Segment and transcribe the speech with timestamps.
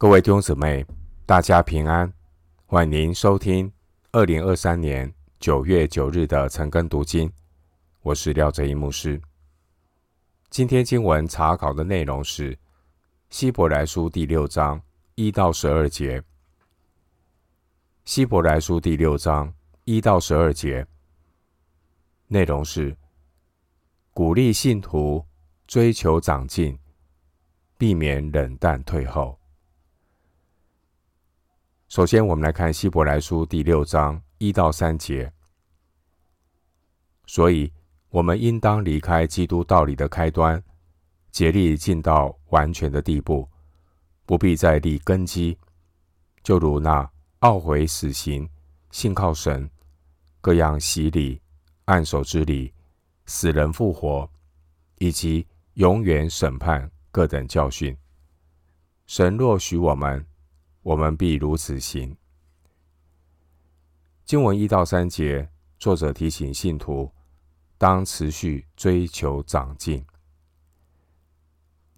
[0.00, 0.86] 各位弟兄姊妹，
[1.26, 2.10] 大家平安，
[2.64, 3.70] 欢迎收听
[4.12, 7.30] 二零二三年九月九日的晨更读经。
[8.00, 9.20] 我是廖哲一牧师。
[10.48, 12.58] 今天经文查考的内容是
[13.28, 14.80] 希伯来书第六章
[15.16, 16.24] 一到十二节。
[18.06, 19.52] 希伯来书第六章
[19.84, 20.86] 一到十二节
[22.26, 22.96] 内容是
[24.14, 25.22] 鼓励信徒
[25.66, 26.78] 追求长进，
[27.76, 29.38] 避免冷淡退后。
[31.90, 35.32] 首先，我们来看希伯来书第六章一到三节。
[37.26, 37.72] 所以，
[38.10, 40.62] 我们应当离开基督道理的开端，
[41.32, 43.48] 竭力进到完全的地步，
[44.24, 45.58] 不必再立根基。
[46.44, 48.48] 就如那懊悔死刑、
[48.92, 49.68] 信靠神、
[50.40, 51.42] 各样洗礼、
[51.86, 52.72] 按手之礼、
[53.26, 54.30] 死人复活，
[54.98, 57.96] 以及永远审判各等教训。
[59.08, 60.24] 神若许我们。
[60.82, 62.16] 我们必如此行。
[64.24, 67.10] 经文一到三节，作者提醒信徒
[67.76, 70.04] 当持续追求长进。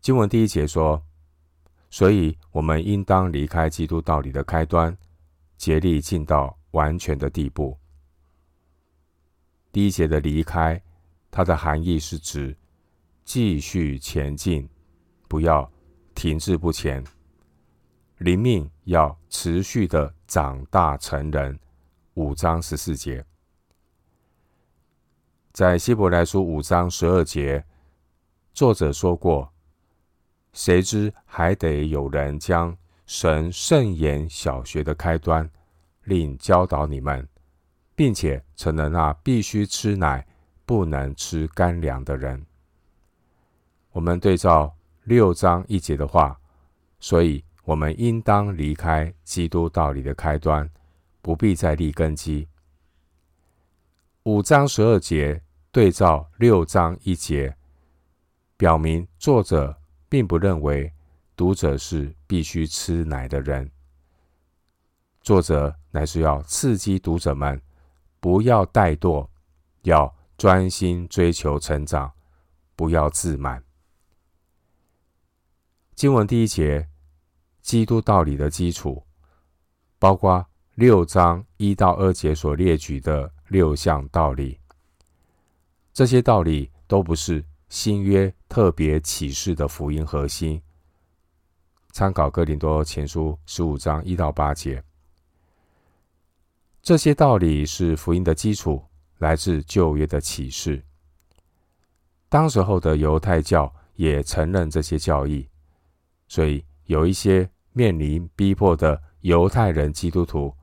[0.01, 1.05] 经文第一节说
[1.91, 4.97] ：“所以我们应当离开基督道理的开端，
[5.57, 7.79] 竭力进到完全的地步。”
[9.71, 10.83] 第一节的离开，
[11.31, 12.57] 它的含义是指
[13.25, 14.69] 继续前进，
[15.29, 15.71] 不要
[16.15, 17.05] 停滞不前。
[18.23, 21.59] 灵命要持续的长大成人。
[22.15, 23.25] 五章十四节，
[25.53, 27.65] 在希伯来书五章十二节，
[28.53, 29.51] 作者说过
[30.55, 35.51] ：“谁知还得有人将神圣言小学的开端
[36.05, 37.27] 另教导你们，
[37.97, 40.25] 并且成了那必须吃奶
[40.65, 42.47] 不能吃干粮的人。”
[43.91, 46.39] 我们对照六章一节的话，
[47.01, 47.45] 所以。
[47.65, 50.69] 我们应当离开基督道理的开端，
[51.21, 52.49] 不必再立根基。
[54.25, 57.57] 五章十二节对照六章一节，
[58.57, 60.93] 表明作者并不认为
[61.37, 63.71] 读者是必须吃奶的人。
[65.21, 67.63] 作者乃是要刺激读者们
[68.19, 69.29] 不要怠惰，
[69.83, 72.13] 要专心追求成长，
[72.75, 73.63] 不要自满。
[75.95, 76.89] 经文第一节。
[77.63, 79.03] 基督道理的基础，
[79.99, 84.59] 包括六章一到二节所列举的六项道理。
[85.93, 90.61] 这些道理都不是新约特别启示的福音核心。
[91.93, 94.83] 参考哥林多前书十五章一到八节。
[96.83, 98.85] 这些道理是福音的基础，
[99.19, 100.83] 来自旧约的启示。
[102.29, 105.49] 当时候的犹太教也承认这些教义，
[106.27, 106.65] 所以。
[106.87, 110.55] 有一些面临逼迫的犹太人基督徒，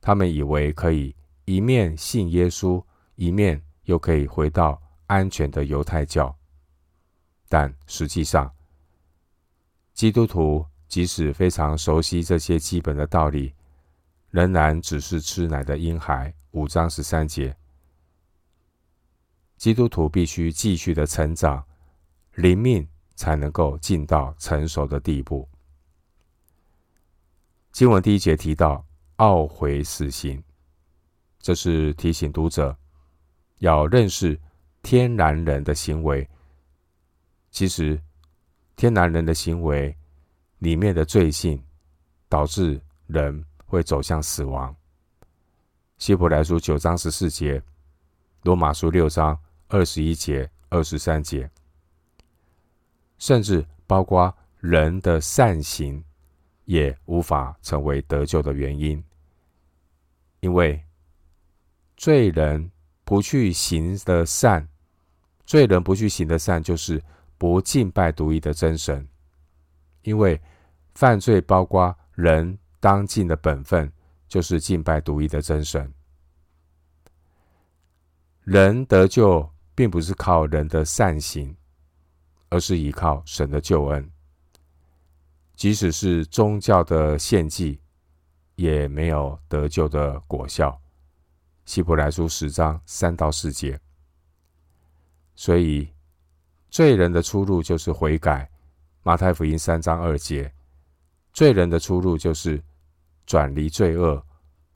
[0.00, 1.14] 他们以为可以
[1.44, 2.82] 一面信耶稣，
[3.16, 6.34] 一面又可以回到安全的犹太教。
[7.48, 8.52] 但实际上，
[9.94, 13.54] 基督徒即使非常熟悉这些基本的道理，
[14.30, 16.34] 仍然只是吃奶的婴孩。
[16.52, 17.54] 五章十三节，
[19.58, 21.62] 基督徒必须继续的成长，
[22.34, 22.88] 灵命。
[23.18, 25.46] 才能够进到成熟的地步。
[27.72, 28.86] 经文第一节提到
[29.16, 30.40] 懊悔死刑，
[31.40, 32.76] 这是提醒读者
[33.58, 34.40] 要认识
[34.82, 36.26] 天然人的行为。
[37.50, 38.00] 其实，
[38.76, 39.92] 天然人的行为
[40.58, 41.60] 里面的罪性，
[42.28, 44.72] 导致人会走向死亡。
[45.98, 47.60] 希伯来书九章十四节，
[48.44, 49.36] 罗马书六章
[49.66, 51.50] 二十一节、二十三节。
[53.18, 56.02] 甚至包括人的善行，
[56.64, 59.02] 也无法成为得救的原因，
[60.40, 60.82] 因为
[61.96, 62.70] 罪人
[63.04, 64.66] 不去行的善，
[65.44, 67.02] 罪人不去行的善，就是
[67.36, 69.06] 不敬拜独一的真神。
[70.02, 70.40] 因为
[70.94, 73.92] 犯罪包括人当尽的本分，
[74.28, 75.92] 就是敬拜独一的真神。
[78.44, 81.54] 人得救，并不是靠人的善行。
[82.50, 84.10] 而是依靠神的救恩，
[85.54, 87.80] 即使是宗教的献祭，
[88.54, 90.80] 也没有得救的果效。
[91.64, 93.78] 希伯来书十章三到四节。
[95.34, 95.92] 所以，
[96.70, 98.50] 罪人的出路就是悔改。
[99.02, 100.52] 马太福音三章二节，
[101.32, 102.62] 罪人的出路就是
[103.24, 104.22] 转离罪恶，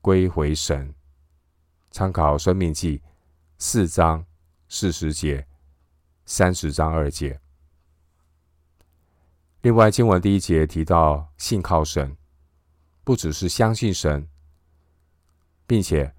[0.00, 0.94] 归回神。
[1.90, 3.02] 参考生命记
[3.58, 4.24] 四章
[4.68, 5.46] 四十节，
[6.24, 7.38] 三十章二节。
[9.62, 12.16] 另外，经文第一节提到信靠神，
[13.04, 14.28] 不只是相信神，
[15.68, 16.12] 并且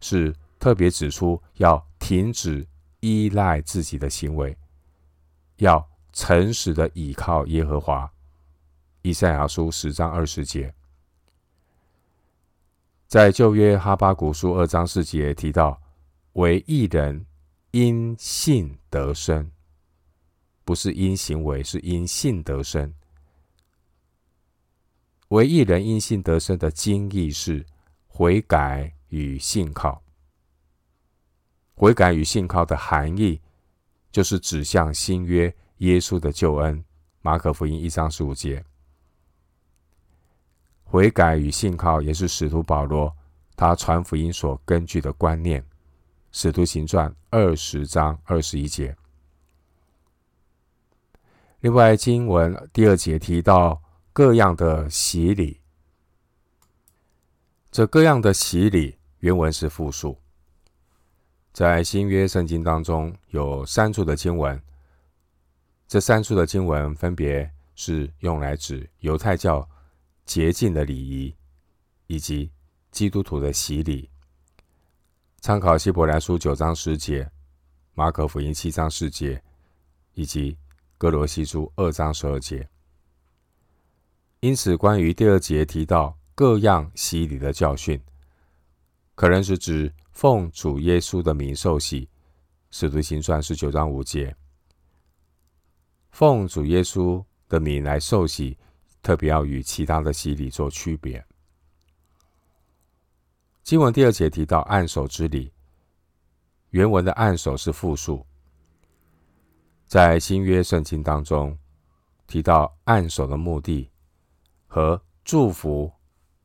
[0.00, 2.66] 是特别指出要停止
[3.00, 4.54] 依赖自己的行为，
[5.56, 8.12] 要诚实的倚靠耶和华。
[9.00, 10.74] 以赛亚书十章二十节，
[13.06, 15.80] 在旧约哈巴谷书二章四节提到，
[16.34, 17.24] 惟义人
[17.70, 19.50] 因信得生。
[20.66, 22.92] 不是因行为，是因信得生。
[25.28, 27.64] 唯一人因信得生的经义是
[28.08, 30.02] 悔改与信靠。
[31.76, 33.40] 悔改与信靠的含义，
[34.10, 36.84] 就是指向新约耶稣的救恩。
[37.22, 38.64] 马可福音一章十五节。
[40.82, 43.16] 悔改与信靠也是使徒保罗
[43.54, 45.64] 他传福音所根据的观念。
[46.32, 48.96] 使徒行传二十章二十一节。
[51.66, 53.82] 另外，经文第二节提到
[54.12, 55.60] 各样的洗礼，
[57.72, 60.16] 这各样的洗礼原文是复数，
[61.52, 64.62] 在新约圣经当中有三处的经文，
[65.88, 69.68] 这三处的经文分别是用来指犹太教
[70.24, 71.34] 洁净的礼仪，
[72.06, 72.48] 以及
[72.92, 74.08] 基督徒的洗礼。
[75.40, 77.28] 参考希伯来书九章十节、
[77.92, 79.42] 马可福音七章四节，
[80.14, 80.56] 以及
[80.98, 82.66] 哥罗西书二章十二节，
[84.40, 88.02] 因此，关于第二节提到各样洗礼的教训，
[89.14, 92.08] 可能是指奉主耶稣的名受洗，
[92.70, 94.34] 使徒行传十九章五节，
[96.12, 98.56] 奉主耶稣的名来受洗，
[99.02, 101.22] 特别要与其他的洗礼做区别。
[103.62, 105.52] 经文第二节提到按手之礼，
[106.70, 108.24] 原文的按手是复数。
[109.86, 111.56] 在新约圣经当中
[112.26, 113.88] 提到按手的目的
[114.66, 115.90] 和祝福、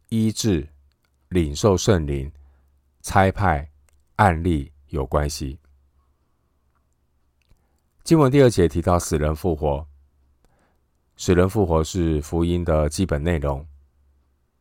[0.09, 0.67] 医治、
[1.29, 2.31] 领受圣灵、
[3.01, 3.67] 差派、
[4.17, 5.57] 案例有关系。
[8.03, 9.85] 经文第二节提到死人复活，
[11.17, 13.65] 死人复活是福音的基本内容。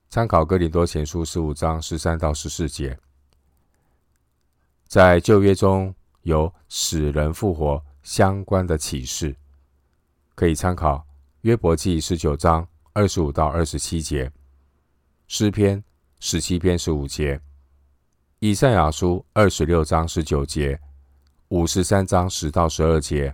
[0.09, 2.99] 参考哥林多前书十五章十三到十四节，
[4.87, 9.37] 在旧约中有死人复活相关的启示，
[10.35, 11.07] 可以参考
[11.43, 14.29] 约伯记十九章二十五到二十七节，
[15.29, 15.81] 诗篇
[16.19, 17.41] 十七篇十五节，
[18.41, 20.77] 以赛亚书二十六章十九节，
[21.51, 23.33] 五十三章十到十二节，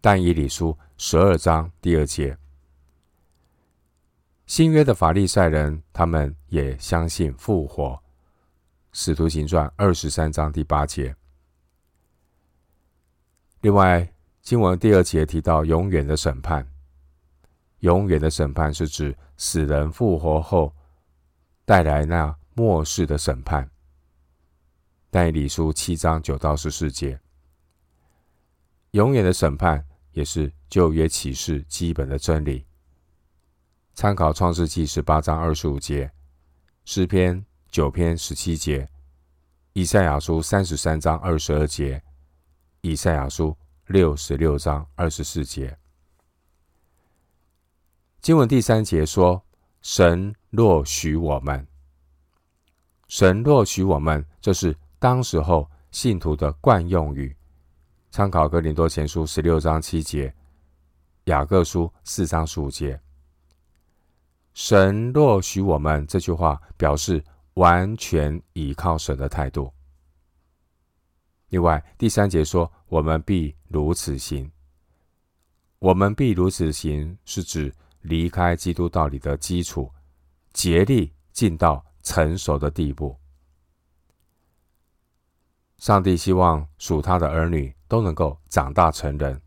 [0.00, 2.34] 但以理书十二章第二节。
[4.46, 8.02] 新约的法利赛人，他们也相信复活，
[8.92, 11.14] 使徒行传二十三章第八节。
[13.62, 16.68] 另外，经文第二节提到永远的审判。
[17.78, 20.74] 永远的审判是指死人复活后
[21.64, 23.70] 带来那末世的审判。
[25.10, 27.20] 但以理书七章九到十四节。
[28.90, 32.66] 永远的审判也是旧约启示基本的真理。
[33.94, 36.10] 参考创世记十八章二十五节，
[36.84, 38.88] 诗篇九篇十七节，
[39.72, 42.02] 以赛亚书三十三章二十二节。
[42.82, 43.56] 以赛亚书
[43.86, 45.78] 六十六章二十四节，
[48.20, 49.40] 经文第三节说
[49.82, 51.64] ：“神若许我们，
[53.06, 57.36] 神若许我们，这是当时候信徒的惯用语。”
[58.10, 60.34] 参考哥林多前书十六章七节，
[61.26, 63.00] 雅各书四章十五节。
[64.54, 67.24] 神若许我们，这句话表示
[67.54, 69.72] 完全依靠神的态度。
[71.52, 74.50] 另外，第三节说：“我们必如此行。”
[75.78, 79.92] 我们必如此行，是指离开基督道理的基础，
[80.54, 83.14] 竭力进到成熟的地步。
[85.76, 89.38] 上帝希望属他的儿女都能够长大成人，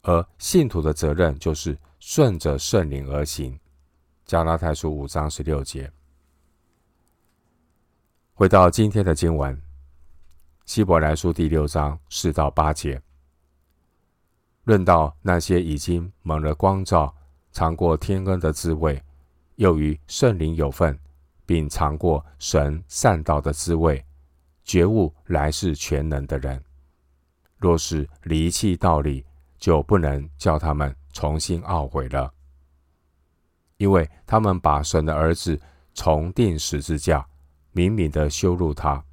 [0.00, 3.60] 而信徒的责任就是顺着圣灵而行。
[4.24, 5.92] 加拉太书五章十六节。
[8.32, 9.63] 回到今天的经文。
[10.64, 13.00] 希伯来书第六章四到八节，
[14.64, 17.14] 论到那些已经蒙了光照、
[17.52, 19.00] 尝过天恩的滋味，
[19.56, 20.98] 又与圣灵有份，
[21.44, 24.02] 并尝过神善道的滋味，
[24.64, 26.64] 觉悟来世全能的人，
[27.58, 29.22] 若是离弃道理，
[29.58, 32.32] 就不能叫他们重新懊悔了，
[33.76, 35.60] 因为他们把神的儿子
[35.92, 37.24] 重钉十字架，
[37.72, 39.04] 明明的羞辱他。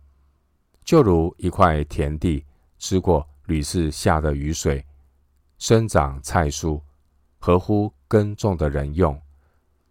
[0.84, 2.46] 就如一块田地，
[2.78, 4.86] 吃过屡次下的雨水，
[5.58, 6.82] 生长菜蔬，
[7.40, 9.20] 合乎耕种的人用，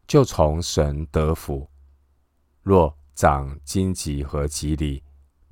[0.07, 1.69] 就从神得福；
[2.63, 5.03] 若长荆棘和蒺藜，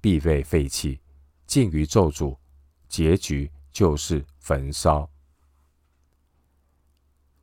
[0.01, 1.01] 必被废弃，
[1.47, 2.37] 尽于咒诅，
[2.89, 5.09] 结局就是焚烧。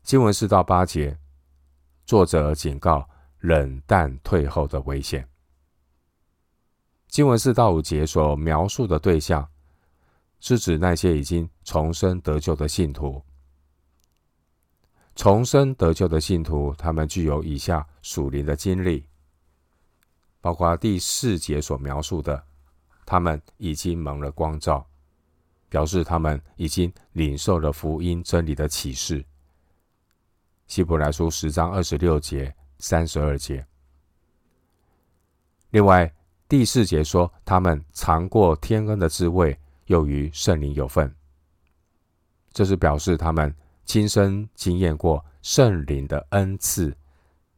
[0.04, 1.18] 经文四到八节，
[2.06, 3.08] 作者警告
[3.40, 5.28] 冷淡退后的危险。
[7.16, 9.50] 经文四到五节所描述的对象，
[10.42, 13.24] 是指那些已经重生得救的信徒。
[15.16, 19.08] 重生得救的信徒，他们具有以下属灵的经历，
[20.42, 22.44] 包括第四节所描述的，
[23.06, 24.86] 他们已经蒙了光照，
[25.70, 29.24] 表示他们已经领受了福音真理的启示。
[30.68, 33.66] 希伯来书十章二十六节、三十二节。
[35.70, 36.14] 另外，
[36.48, 41.14] 第四节说，他们尝过天恩的滋味，又与圣灵有份，
[42.52, 43.56] 这是表示他们。
[43.86, 46.90] 亲身经验过圣灵的恩赐，《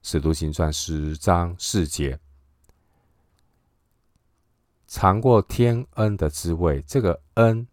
[0.01, 2.19] 使徒行传》十章四节，
[4.87, 6.81] 尝过天恩的滋味。
[6.81, 7.65] 这个恩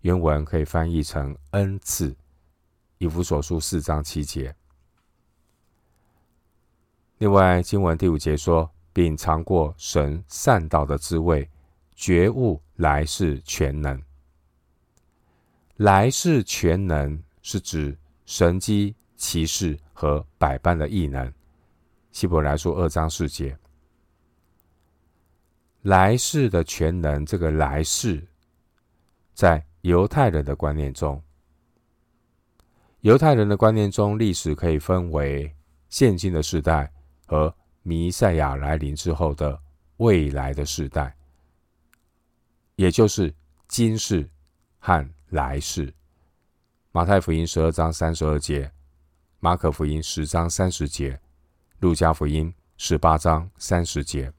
[0.00, 2.08] 原文可以翻译成恩赐，
[2.96, 4.56] 《以弗所书》四章七节。
[7.18, 11.48] 另外，经文第五节说，并尝过神善道的滋味，
[11.94, 14.02] 觉悟来世全能。
[15.76, 17.22] 来世全能。
[17.40, 21.32] 是指神机、奇事和百般的异能。
[22.10, 23.56] 希伯来书二章四节，
[25.82, 28.26] 来世的全能，这个来世，
[29.32, 31.22] 在犹太人的观念中，
[33.02, 35.54] 犹太人的观念中，历史可以分为
[35.88, 36.92] 现今的世代
[37.24, 37.54] 和
[37.88, 39.58] 弥赛亚来临之后的
[39.96, 41.16] 未来的世代，
[42.76, 43.34] 也就是
[43.66, 44.28] 今世
[44.78, 45.90] 和来世。
[46.92, 48.70] 马太福音十二章三十二节，
[49.40, 51.18] 马可福音十章三十节，
[51.80, 54.30] 路加福音十八章三十节。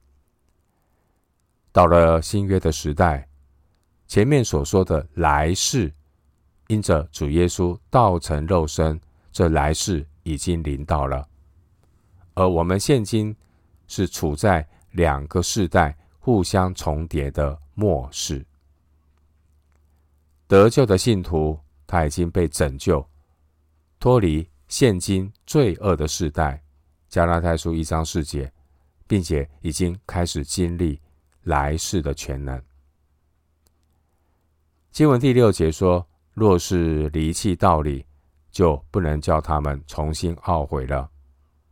[1.72, 3.28] 到了新约的时代，
[4.06, 5.92] 前面所说的来世，
[6.68, 9.02] 因着主耶稣道成肉身，
[9.32, 11.29] 这来世已经临到了。
[12.40, 13.36] 而我们现今
[13.86, 18.46] 是处在两个世代互相重叠的末世，
[20.48, 21.60] 得救的信徒。
[21.86, 23.04] 他已经被拯救，
[24.00, 26.64] 脱离现今罪恶的时代，
[27.08, 28.50] 加拉太书一章四节，
[29.08, 31.02] 并且已经开始经历
[31.42, 32.62] 来世的全能。
[34.92, 38.06] 经文第六节说：“若是离弃道理，
[38.52, 41.10] 就不能叫他们重新懊悔了，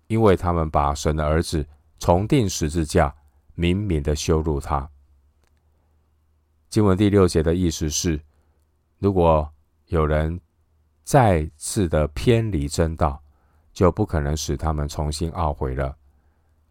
[0.07, 1.65] 因为他们把神的儿子
[1.99, 3.13] 重钉十字架，
[3.55, 4.89] 明明的羞辱他。”
[6.69, 8.19] 经文第六节的意思是，
[8.99, 9.49] 如果
[9.85, 10.39] 有人
[11.03, 13.21] 再次的偏离真道，
[13.71, 15.95] 就不可能使他们重新懊悔了，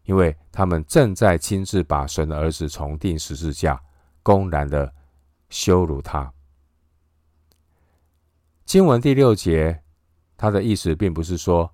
[0.03, 3.81] 因为他们正在亲自把神的儿子重钉十字架，
[4.21, 4.93] 公然的
[5.49, 6.31] 羞辱他。
[8.63, 9.81] 经文第六节，
[10.37, 11.73] 他的意思并不是说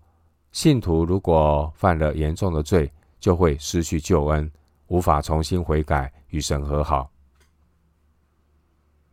[0.53, 4.49] 信徒如果犯了严重的罪，就会失去救恩，
[4.87, 7.11] 无法重新悔改与神和好，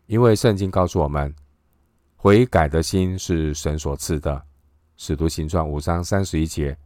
[0.06, 1.34] 因为圣经告诉我们。
[2.14, 4.36] 悔改的心是神所赐的，
[4.98, 6.72] 《使徒行传》五章三十一节，《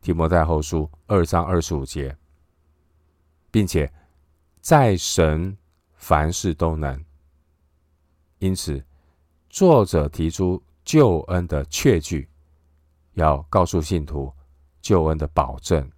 [0.00, 2.16] 提摩太后书》二章二十五节，
[3.52, 3.88] 并且
[4.60, 5.56] 在神
[5.94, 7.00] 凡事都能。
[8.40, 8.84] 因此，
[9.48, 12.28] 作者提出救恩的确据，
[13.14, 14.32] 要告诉信徒
[14.80, 15.90] 救恩的保证。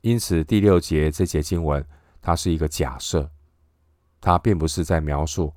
[0.00, 1.86] 因此，第六节这节经文，
[2.20, 3.30] 它是一个假设，
[4.20, 5.54] 它并不是在描述。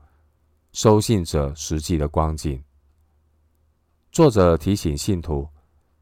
[0.73, 2.63] 收信者实际的光景，
[4.11, 5.47] 作者提醒信徒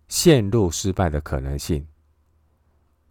[0.07, 1.85] 陷入失败的可能性，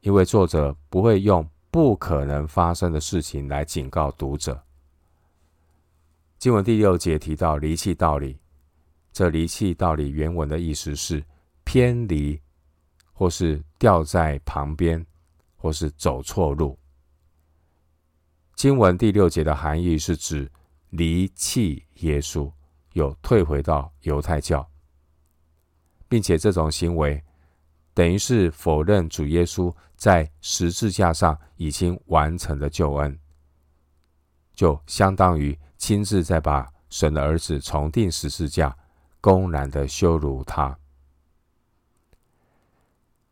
[0.00, 4.64] 因为作者不会用不可能发生的事情来警告读者。
[6.38, 8.40] 经文第六节提到离弃道理，
[9.12, 11.24] 这离弃道理原文的意思是
[11.64, 12.40] 偏离，
[13.12, 15.04] 或是掉在旁边，
[15.56, 16.78] 或是走错路。
[18.54, 20.50] 经文第六节的含义是指。
[20.92, 22.52] 离弃耶稣，
[22.94, 24.68] 又退回到犹太教，
[26.08, 27.22] 并且这种行为
[27.94, 33.16] 等于是否认主耶稣在十字架上已经完成的救恩，
[34.52, 38.76] 就相当于亲自在把神的儿子重钉十字架，
[39.20, 40.76] 公然的羞辱他。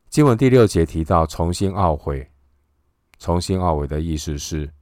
[0.08, 2.30] 经文第六节提到重新懊悔，
[3.18, 4.72] 重新懊悔的意思是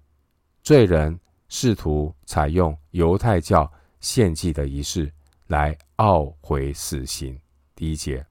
[0.63, 1.19] 罪人。
[1.49, 5.09] 试图采用犹太教献祭的仪式
[5.47, 7.41] 来懊悔死刑。
[7.77, 8.27] 第一节，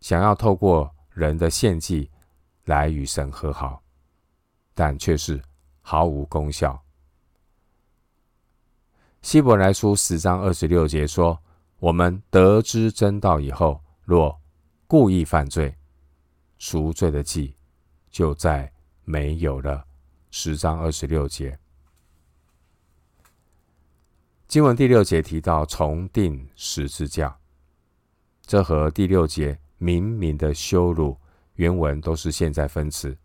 [0.00, 2.10] 想要透过人的献祭
[2.64, 3.82] 来与神和好，
[4.72, 5.38] 但却是
[5.82, 6.82] 毫无功效。
[9.20, 11.38] 希伯来书十章二十六节说
[11.80, 14.38] ：“我们得知真道以后，若
[14.86, 15.74] 故意犯罪，
[16.58, 17.56] 赎罪的祭
[18.10, 18.70] 就再
[19.04, 19.84] 没有了。”
[20.30, 21.58] 十章二十六节。
[24.46, 27.36] 经文第六节提到重定十字架，
[28.42, 31.16] 这和第六节明明的羞辱
[31.54, 33.16] 原文都是现在分词，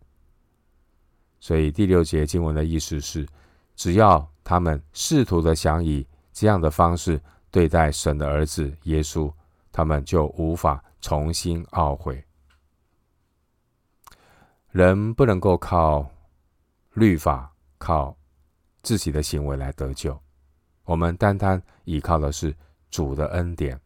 [1.38, 3.28] 所以第六节经文的意思是，
[3.74, 7.20] 只要他们试图的想以这样的方式
[7.50, 9.32] 对待神的儿子耶稣，
[9.72, 12.22] 他们就无法重新懊悔。
[14.70, 16.06] 人不能够靠
[16.92, 18.16] 律法、靠
[18.82, 20.18] 自己的行为来得救。
[20.84, 22.54] 我们单单依靠的是
[22.90, 23.80] 主的恩典，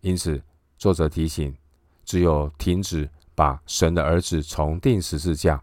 [0.00, 0.42] 因此
[0.78, 1.56] 作者提醒：
[2.04, 5.62] 只有停止把神的儿子重钉十字架，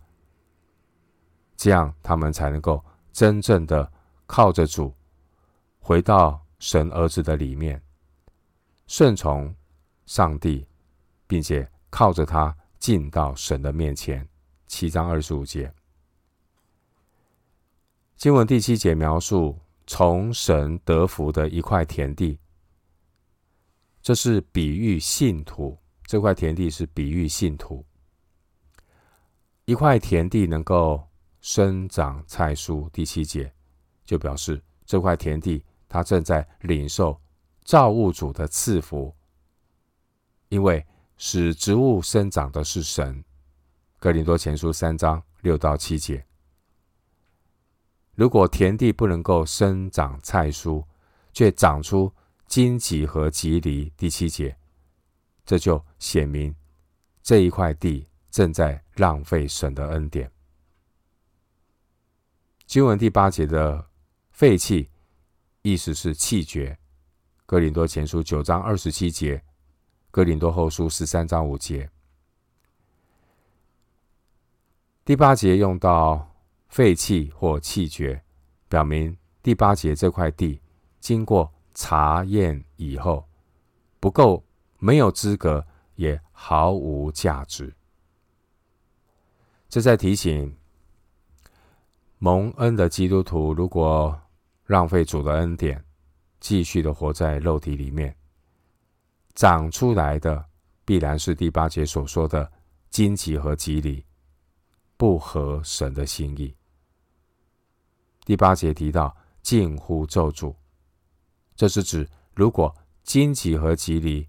[1.55, 3.89] 这样他们才能够真正的
[4.25, 4.93] 靠着主
[5.85, 7.83] 回到神儿子的里面，
[8.87, 9.53] 顺从
[10.05, 10.65] 上帝，
[11.27, 14.25] 并且靠着他进到神的面前。
[14.65, 15.73] 七章二十五节。
[18.15, 22.39] 经文第七节描述从神得福的一块田地，
[24.01, 25.77] 这是比喻信徒。
[26.05, 27.85] 这块田地是比喻信徒。
[29.65, 31.05] 一块田地能够
[31.41, 33.53] 生长菜蔬，第七节
[34.05, 35.63] 就表示这块田地
[35.93, 37.21] 他正在领受
[37.63, 39.15] 造物主的赐福，
[40.49, 40.83] 因为
[41.17, 43.23] 使植物生长的是神。
[43.99, 46.25] 哥林多前书三章六到七节。
[48.15, 50.83] 如果田地不能够生长菜蔬，
[51.31, 52.11] 却长出
[52.47, 54.57] 荆棘和蒺藜，第七节，
[55.45, 56.55] 这就显明
[57.21, 60.31] 这一块地正在浪费神的恩典。
[62.65, 63.87] 经文第八节的
[64.31, 64.89] 废弃，
[65.63, 66.77] 意思是气绝。
[67.47, 69.43] 哥林多前书九章二十七节，
[70.11, 71.89] 哥林多后书十三章五节。
[75.03, 76.29] 第八节用到。
[76.69, 78.19] 废弃或气绝，
[78.67, 80.59] 表明第八节这块地
[80.99, 83.23] 经过查验以后
[83.99, 84.43] 不够，
[84.79, 87.75] 没有资格，也毫无价值。
[89.69, 90.57] 这在提醒
[92.17, 94.19] 蒙恩的基督徒，如果
[94.73, 95.85] 浪费主的恩典，
[96.39, 98.17] 继续的活在肉体里面，
[99.35, 100.43] 长出来的
[100.83, 102.51] 必然是第八节所说的
[102.89, 104.03] 荆棘和蒺藜，
[104.97, 106.55] 不合神的心意。
[108.25, 110.55] 第八节提到近乎咒诅，
[111.55, 114.27] 这是指如果荆棘和蒺藜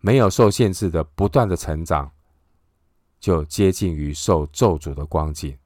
[0.00, 2.10] 没有受限制的不断的成长，
[3.20, 5.56] 就接近于受咒诅的光景。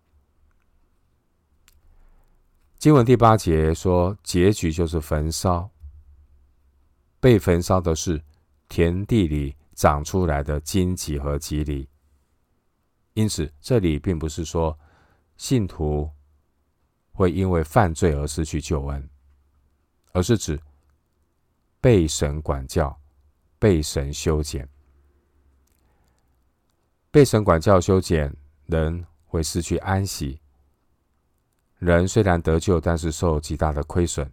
[2.78, 5.68] 经文第八节说，结局就是焚烧，
[7.18, 8.22] 被焚烧的是
[8.68, 11.88] 田地里长出来的荆棘和蒺藜。
[13.14, 14.78] 因此，这里并不是说
[15.36, 16.08] 信徒。
[17.10, 19.10] 会因为犯罪而失去救恩，
[20.12, 20.56] 而是指
[21.80, 22.96] 被神管教、
[23.58, 24.68] 被神修剪、
[27.10, 28.32] 被神管教修剪，
[28.66, 30.40] 人会失去安息。
[31.78, 34.30] 人虽然得救，但是受极大的亏损。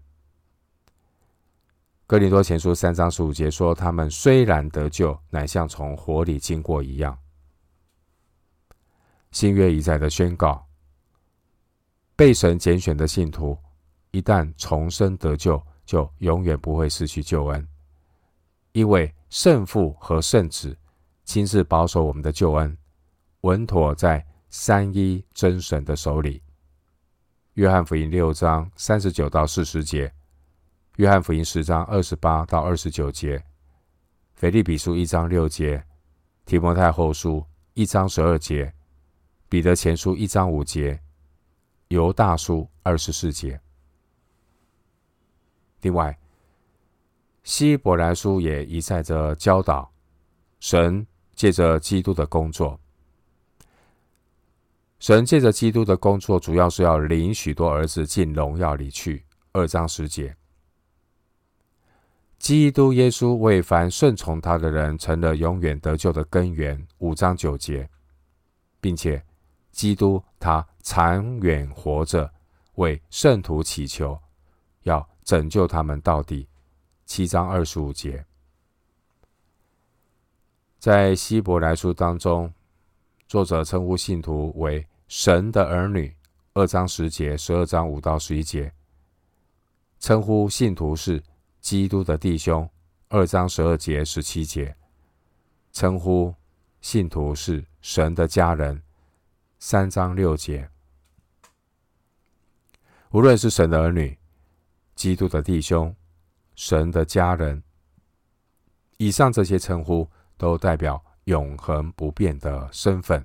[2.08, 7.18] 哥林多前书三章十五节说：“他们虽然得救，乃像从火里经过一样。”
[9.32, 10.66] 新约一再的宣告。
[12.16, 13.58] 被神拣选的信徒，
[14.12, 17.68] 一旦重生得救，就永远不会失去救恩，
[18.72, 20.78] 因为圣父和圣子
[21.26, 22.78] 亲自保守我们的救恩，
[23.42, 26.42] 稳妥在三一真神的手里。
[27.56, 30.14] 约翰福音六章三十九到四十节，
[30.98, 33.42] 约翰福音十章二十八到二十九节，
[34.36, 35.82] 腓立比书一章六节，
[36.46, 38.74] 提摩太后书一章十二节，
[39.48, 41.00] 彼得前书一章五节。
[41.90, 43.62] 犹大书二十四节。
[45.82, 46.18] 另外，
[47.44, 49.90] 希伯来书也一再着教导，
[50.60, 52.78] 神借着基督的工作，
[55.00, 59.26] 神借着基督的工作，主要是要领许多儿子进荣耀里去。
[59.52, 60.36] 二章十节，
[62.38, 66.86] 基督耶稣为凡顺从他的人成了永远得救的根源。
[66.98, 67.90] 五章九节，
[68.80, 69.24] 并且。
[69.72, 72.32] 基督他长远活着，
[72.76, 74.18] 为圣徒祈求，
[74.84, 76.48] 要拯救他们到底，
[77.06, 78.26] 七章二十五节。
[80.80, 82.54] 在希伯来书当中，
[83.28, 86.16] 作者称呼信徒为神的儿女，
[86.54, 88.72] 二章十节，十二章五到十一节，
[90.00, 91.22] 称呼信徒是
[91.60, 92.70] 基督的弟兄，
[93.10, 94.76] 二章十二节、十七节，
[95.72, 96.34] 称呼
[96.82, 98.80] 信徒是神的家人，
[99.58, 100.70] 三章六节。
[103.10, 104.16] 无论是神的儿女、
[104.94, 105.96] 基督的弟兄、
[106.56, 107.64] 神的家人，
[108.98, 110.08] 以上这些称呼
[110.38, 113.24] 都代表永恒不变的身份。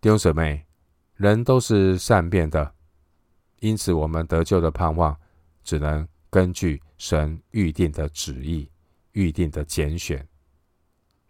[0.00, 0.66] 弟兄姊妹，
[1.14, 2.74] 人都是善变的，
[3.60, 5.18] 因此我们得救的盼望
[5.62, 8.70] 只能根据神预定的旨意、
[9.12, 10.26] 预定的拣选。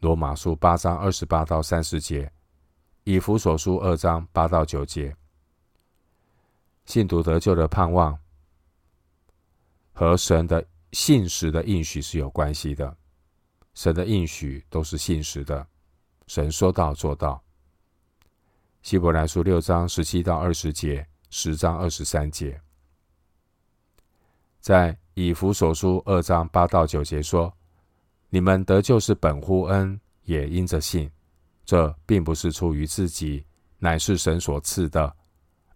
[0.00, 2.32] 罗马书八章二十八到三十节，
[3.04, 5.14] 以弗所书二章八到九节。
[6.86, 8.18] 信徒得救的盼望
[9.92, 12.96] 和神的信实的应许是有关系的。
[13.74, 15.66] 神的应许都是信实的，
[16.26, 17.42] 神说到做到。
[18.82, 22.60] 希伯来书六章十七到二十节，十章二十三节，
[24.60, 27.52] 在以弗所书二章八到九节说
[28.28, 31.10] ：“你们得救是本乎恩，也因着信。
[31.64, 33.46] 这并不是出于自己，
[33.78, 35.14] 乃是神所赐的。”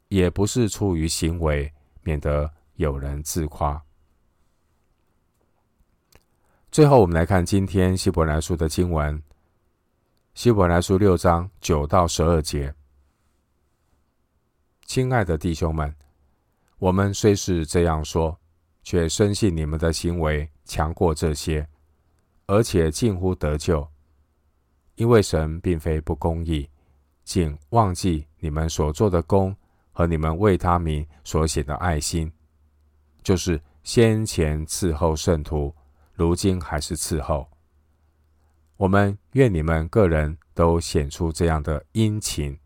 [0.09, 3.85] 也不是出于行为，免得有人自夸。
[6.71, 9.23] 最后，我们来看今天希伯来书的经文，
[10.35, 12.75] 希伯来书六章九到十二节。
[14.85, 15.95] 亲爱的弟兄们，
[16.79, 18.39] 我们虽是这样说，
[18.83, 21.67] 却深信你们的行为强过这些，
[22.47, 23.89] 而且近乎得救，
[24.97, 26.69] 因为神并非不公义，
[27.25, 29.57] 竟忘记你们所做的工。
[29.99, 32.31] 和你们为他名所显的爱心，
[33.23, 35.75] 就是先前伺候圣徒，
[36.17, 37.47] 如今还是伺候。
[38.77, 42.59] 我们愿你们个人都显出这样的殷勤，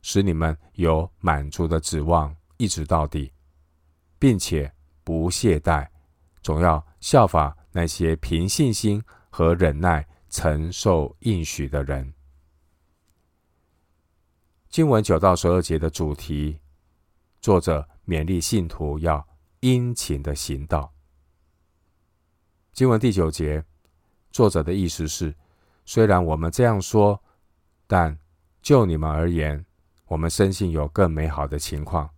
[0.00, 3.30] 使你们有满足的指望，一直到底，
[4.18, 4.72] 并且
[5.04, 5.86] 不懈怠，
[6.42, 12.14] 总要效法那些凭信心和忍耐承受应许的人。
[14.70, 16.58] 经文九到十二节的主题。
[17.42, 19.24] 作者勉励信徒要
[19.60, 20.95] 殷勤的行道。
[22.76, 23.64] 经文第九节，
[24.30, 25.34] 作者的意思是：
[25.86, 27.18] 虽然我们这样说，
[27.86, 28.14] 但
[28.60, 29.64] 就你们而言，
[30.04, 32.10] 我们深信有更美好的情况。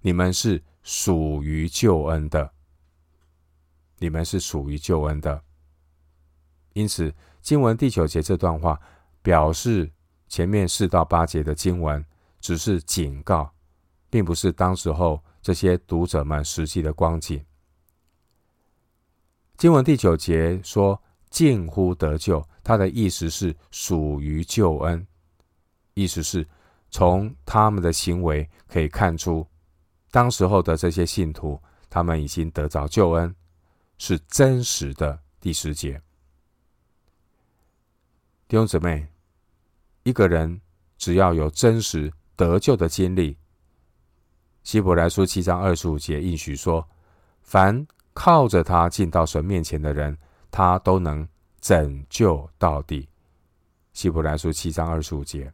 [0.00, 2.52] 你们是属于救恩的，
[4.00, 5.40] 你们是属于救恩的。
[6.72, 8.80] 因此，经文第九节这段话
[9.22, 9.88] 表示，
[10.26, 12.04] 前面四到八节的经文
[12.40, 13.48] 只是警告。
[14.10, 17.42] 并不是当时候这些读者们实际的光景。
[19.56, 25.06] 经文第九节说“近乎得救”，它的意思是属于救恩，
[25.94, 26.46] 意思是
[26.90, 29.46] 从他们的行为可以看出，
[30.10, 33.34] 当时候的这些信徒，他们已经得着救恩，
[33.98, 35.20] 是真实的。
[35.42, 36.00] 第十节，
[38.46, 39.08] 弟兄姊妹，
[40.04, 40.60] 一个人
[40.96, 43.36] 只要有真实得救的经历。
[44.62, 46.88] 希伯来书七章二十五节应许说
[47.42, 50.16] ：“凡靠着他进到神面前的人，
[50.50, 51.26] 他都能
[51.60, 53.08] 拯救到底。”
[53.92, 55.52] 希伯来书七章二十五节，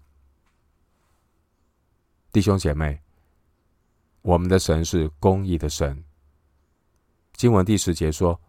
[2.30, 3.00] 弟兄姐妹，
[4.22, 6.04] 我们的神是公义的神。
[7.32, 8.40] 经文第十节说：“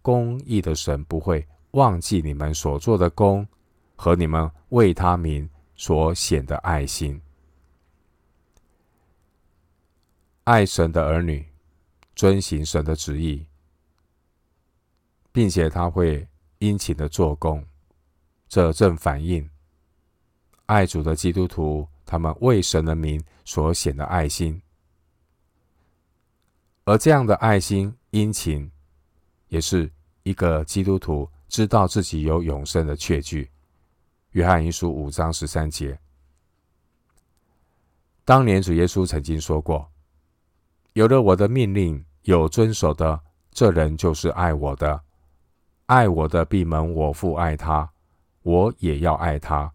[0.00, 3.46] 公义的神不会忘记你们所做的工
[3.94, 7.20] 和你们为他名所显的爱心。”
[10.44, 11.44] 爱神的儿女，
[12.16, 13.46] 遵行神的旨意，
[15.30, 16.26] 并且他会
[16.58, 17.62] 殷勤的做工，
[18.48, 19.48] 这正反映
[20.64, 24.60] 爱主的基督徒他们为神的名所显的爱心。
[26.86, 28.70] 而这样的爱心殷勤，
[29.48, 33.50] 也是一个基督徒知道自己有永生的确据。
[34.30, 35.98] 约翰一书五章十三节，
[38.24, 39.86] 当年主耶稣曾经说过。
[40.96, 44.98] 有了我的命令，有遵守的，这人就是爱我的。
[45.84, 47.86] 爱我的，必蒙我父爱他，
[48.40, 49.70] 我也要爱他，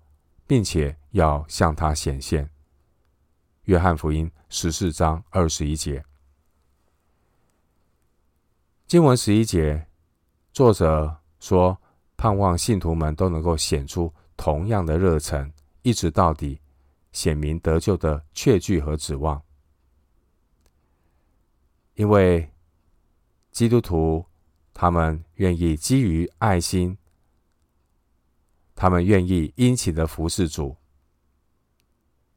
[0.47, 2.49] 并且要向他显现。
[3.65, 6.03] 约翰福音十四章二十一节，
[8.87, 9.85] 经文十一节，
[10.51, 11.77] 作者说，
[12.17, 15.53] 盼望信徒们都能够显出同样的热忱，
[15.83, 16.59] 一直到底，
[17.11, 19.39] 显明得救的确据和指望。
[22.01, 22.49] 因为
[23.51, 24.25] 基督徒
[24.73, 26.97] 他们愿意基于爱心，
[28.73, 30.75] 他们愿意殷勤的服侍主。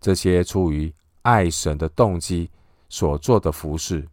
[0.02, 2.50] 这些出于爱神的动机
[2.90, 4.06] 所做的服侍，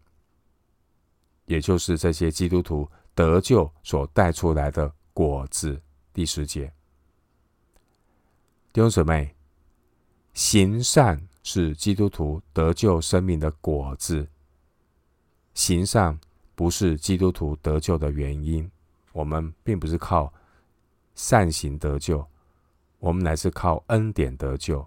[1.48, 5.82] 也就是这些基督徒得救所带出来的果子。
[6.14, 6.72] 第十节，
[8.72, 9.36] 弟兄姊妹，
[10.34, 14.26] 行善是基督徒得救生命的果子。
[15.62, 16.20] 行善
[16.56, 18.68] 不是基督徒得救的原因，
[19.14, 20.34] 我们并不是靠
[21.14, 22.26] 善行得救，
[22.98, 24.84] 我们乃是靠恩典得救。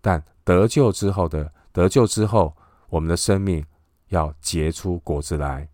[0.00, 2.56] 但得救之后的得救之后，
[2.88, 3.62] 我们的生命
[4.08, 5.68] 要结出果子来。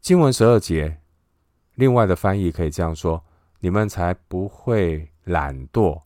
[0.00, 0.98] 经文十二节。
[1.76, 3.24] 另外的翻译可以这样说：
[3.60, 6.02] 你们才不会懒惰，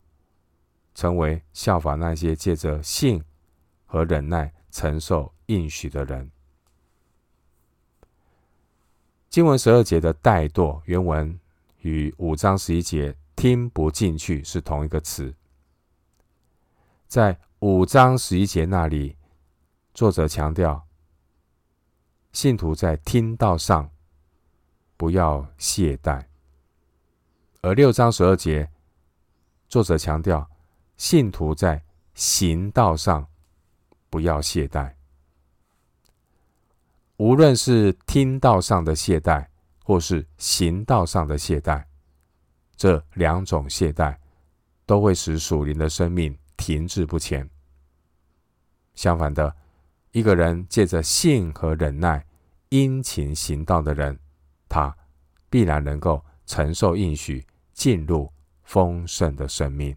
[0.93, 3.23] 成为效法那些借着信
[3.87, 6.29] 和忍耐承受应许的人。
[9.29, 11.39] 经文十二节的怠惰，原文
[11.81, 15.33] 与五章十一节听不进去是同一个词。
[17.07, 19.15] 在五章十一节那里，
[19.93, 20.87] 作者强调
[22.31, 23.89] 信徒在听道上。
[24.97, 26.23] 不要懈怠，
[27.59, 28.71] 而六章十二节，
[29.67, 30.49] 作者强调
[30.95, 33.27] 信徒在行道上
[34.09, 34.95] 不要懈怠。
[37.17, 39.47] 无论是听道上的懈怠，
[39.83, 41.83] 或是行道上的懈怠，
[42.75, 44.17] 这两种懈怠
[44.85, 47.49] 都会使属灵的生命停滞不前。
[48.95, 49.55] 相反的，
[50.11, 52.25] 一个人借着信和忍耐
[52.69, 54.19] 殷勤行道的人。
[54.67, 54.93] 他
[55.49, 58.29] 必然能够承受应许，进入
[58.63, 59.95] 丰盛的生命。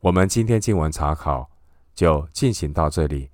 [0.00, 1.48] 我们今天经文查考
[1.94, 3.30] 就进行到这里，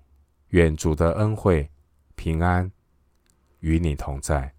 [0.53, 1.71] 愿主的恩惠
[2.15, 2.71] 平安
[3.61, 4.55] 与你同在。